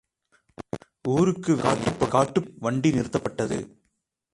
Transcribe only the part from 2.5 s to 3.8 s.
பகுதியில் வண்டி நிறுத்தப்பட்டது.